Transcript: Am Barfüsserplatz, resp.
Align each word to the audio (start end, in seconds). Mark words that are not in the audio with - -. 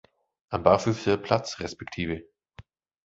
Am 0.49 0.63
Barfüsserplatz, 0.63 1.59
resp. 1.59 1.83